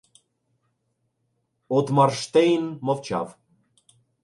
Отмарштейн 1.77 2.63
мовчав. 2.85 3.27